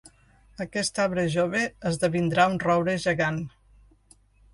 Aquest 0.63 1.01
arbre 1.03 1.25
jove 1.35 1.61
esdevindrà 1.89 2.47
un 2.53 2.57
roure 2.65 2.97
gegant. 3.05 3.39